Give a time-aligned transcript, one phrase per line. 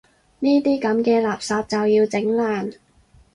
[0.39, 2.73] 呢啲噉嘅垃圾就要整爛